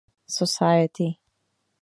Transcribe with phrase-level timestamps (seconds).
[0.35, 1.21] Society.